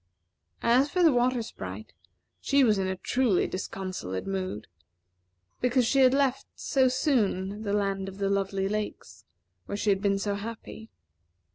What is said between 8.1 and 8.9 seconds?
the Lovely